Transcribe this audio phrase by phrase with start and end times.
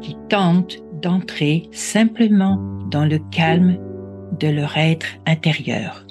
[0.00, 2.56] qui tentent d'entrer simplement
[2.90, 3.78] dans le calme
[4.38, 6.06] de leur être intérieur.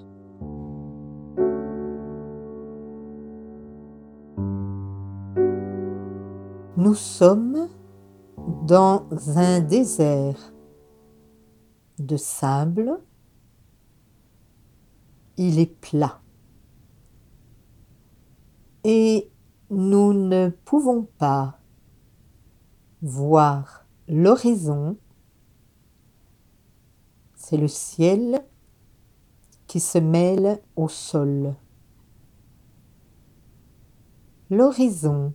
[6.78, 7.68] Nous sommes
[8.66, 10.54] dans un désert
[12.00, 13.00] de sable.
[15.38, 16.22] Il est plat.
[18.84, 19.30] Et
[19.70, 21.60] nous ne pouvons pas
[23.02, 23.79] voir
[24.10, 24.98] l'horizon.
[27.36, 28.44] C'est le ciel
[29.68, 31.56] qui se mêle au sol.
[34.50, 35.34] L'horizon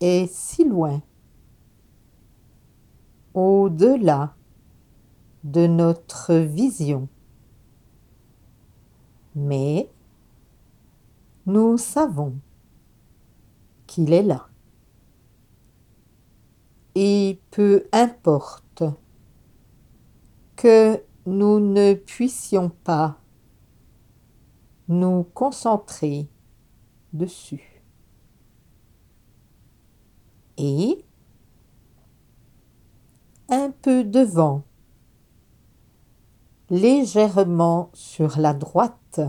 [0.00, 1.00] est si loin,
[3.34, 4.34] au-delà
[5.44, 7.08] de notre vision.
[9.36, 9.88] Mais
[11.46, 12.34] nous savons
[13.86, 14.47] qu'il est là.
[17.00, 18.82] Et peu importe
[20.56, 23.20] que nous ne puissions pas
[24.88, 26.28] nous concentrer
[27.12, 27.84] dessus
[30.56, 31.04] et
[33.48, 34.64] un peu de vent
[36.68, 39.20] légèrement sur la droite.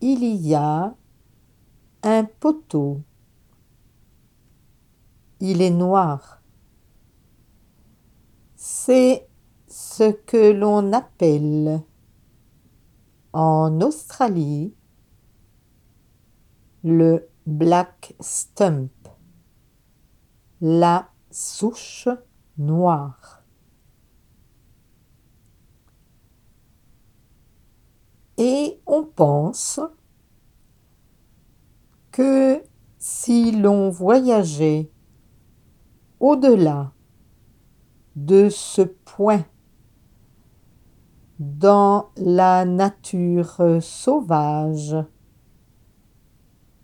[0.00, 0.94] Il y a
[2.02, 3.02] un poteau.
[5.46, 6.40] Il est noir.
[8.56, 9.28] C'est
[9.68, 11.82] ce que l'on appelle
[13.34, 14.72] en Australie
[16.82, 18.90] le black stump,
[20.62, 22.08] la souche
[22.56, 23.42] noire.
[28.38, 29.78] Et on pense
[32.12, 32.62] que
[32.96, 34.90] si l'on voyageait
[36.24, 36.90] au-delà
[38.16, 39.44] de ce point
[41.38, 44.96] dans la nature sauvage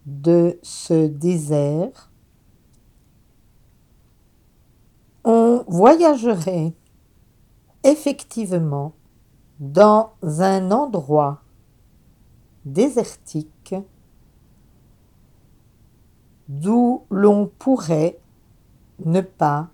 [0.04, 2.12] de ce désert,
[5.24, 6.74] on voyagerait
[7.82, 8.92] effectivement
[9.58, 11.40] dans un endroit
[12.66, 13.74] désertique
[16.46, 18.20] d'où l'on pourrait
[19.04, 19.70] ne pas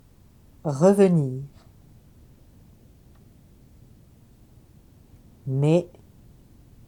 [0.65, 1.43] revenir.
[5.47, 5.89] Mais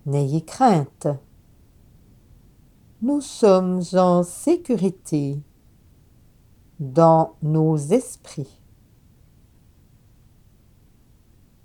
[0.07, 1.07] n'ayez crainte,
[3.03, 5.41] nous sommes en sécurité
[6.81, 8.61] dans nos esprits.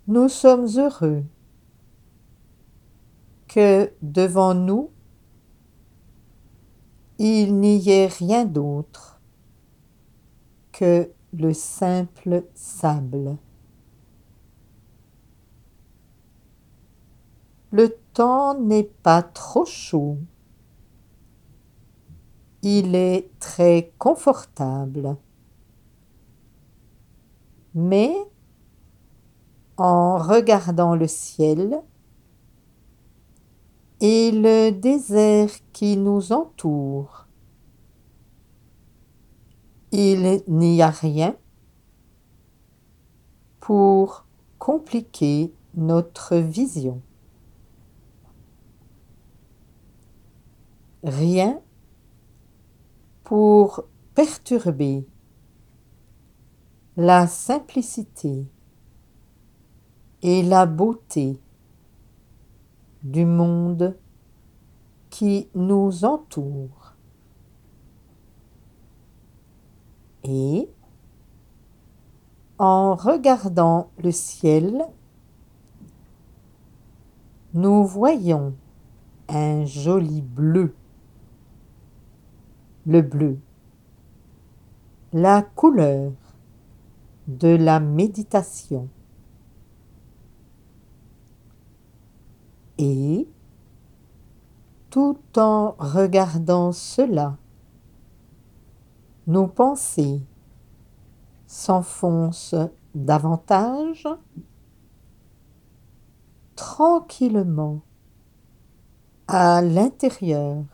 [0.08, 1.24] Nous sommes heureux
[3.48, 4.90] que devant nous
[7.20, 9.13] il n'y ait rien d'autre
[10.82, 13.38] le simple sable.
[17.72, 20.18] Le temps n'est pas trop chaud
[22.64, 25.18] il est très confortable.
[27.76, 28.16] Mais
[29.76, 31.82] en regardant le ciel
[34.00, 37.23] et le désert qui nous entoure,
[39.96, 41.36] il n'y a rien
[43.60, 44.26] pour
[44.58, 47.00] compliquer notre vision.
[51.04, 51.62] Rien
[53.24, 53.86] pour
[54.16, 55.08] perturber
[56.98, 58.48] la simplicité
[60.24, 61.40] et la beauté
[63.04, 63.96] du monde
[65.12, 66.83] qui nous entoure.
[70.24, 70.70] Et
[72.58, 74.86] en regardant le ciel,
[77.54, 78.54] nous voyons
[79.28, 80.76] un joli bleu
[82.86, 83.40] le bleu,
[85.14, 86.12] la couleur
[87.28, 88.90] de la méditation.
[92.78, 93.28] Et,
[94.90, 97.38] tout en regardant cela,
[99.28, 100.22] nos pensées
[101.48, 102.56] s'enfonce
[102.94, 104.08] davantage
[106.56, 107.82] tranquillement
[109.28, 110.66] à l'intérieur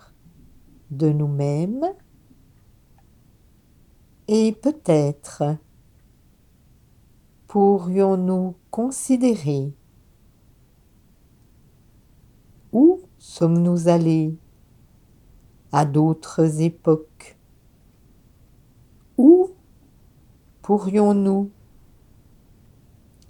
[0.92, 1.86] de nous-mêmes
[4.28, 5.58] et peut-être
[7.48, 9.74] pourrions-nous considérer
[12.72, 14.38] où sommes-nous allés
[15.72, 17.38] à d'autres époques
[19.18, 19.52] Où
[20.70, 21.50] pourrions-nous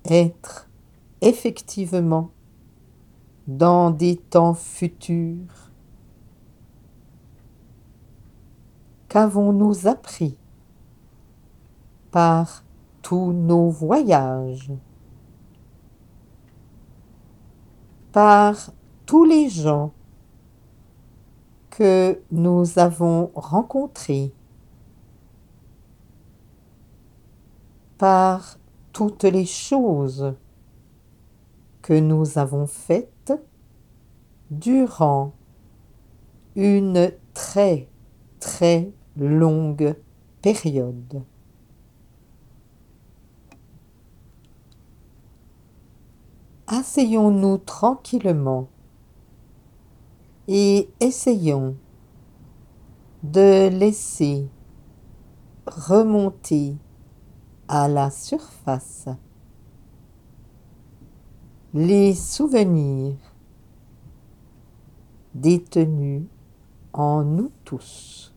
[0.03, 0.69] être
[1.21, 2.31] effectivement
[3.47, 5.71] dans des temps futurs?
[9.07, 10.37] Qu'avons-nous appris
[12.11, 12.65] par
[13.01, 14.73] tous nos voyages,
[18.11, 18.73] par
[19.05, 19.93] tous les gens
[21.69, 24.33] que nous avons rencontrés,
[27.99, 28.57] par
[28.93, 30.33] toutes les choses
[31.81, 33.33] que nous avons faites
[34.49, 35.33] durant
[36.55, 37.89] une très
[38.39, 39.95] très longue
[40.41, 41.23] période.
[46.67, 48.69] Asseyons-nous tranquillement
[50.47, 51.75] et essayons
[53.23, 54.47] de laisser
[55.67, 56.77] remonter
[57.71, 59.07] à la surface
[61.71, 63.15] les souvenirs
[65.35, 66.23] détenus
[66.93, 68.33] en nous tous.